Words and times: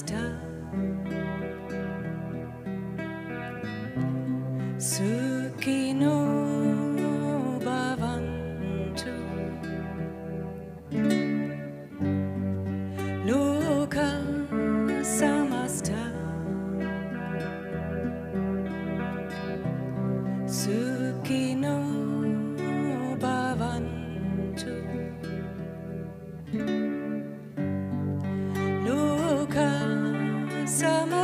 sister. 0.00 0.40
Suki 4.78 5.94
no 5.94 6.19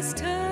just 0.00 0.16
turn. 0.16 0.51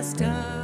has 0.00 0.14
done. 0.14 0.59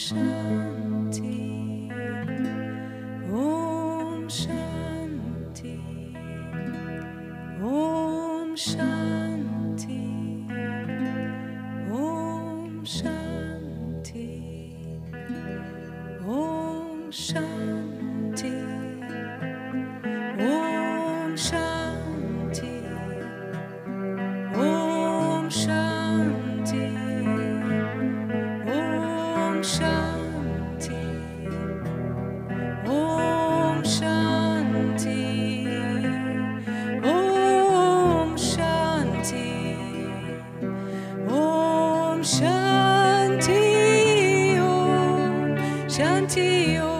Shanti. 0.00 1.90
Om 3.30 4.30
Shanti. 4.30 5.76
Om 7.62 8.56
Shanti. 8.56 10.02
Om 11.92 12.86
Shanti. 12.86 14.28
Om 16.26 17.12
Shanti. 17.12 17.69
Shanti 42.22 43.54
Om, 44.60 45.56
Shanti 45.88 46.78
Om. 46.78 46.99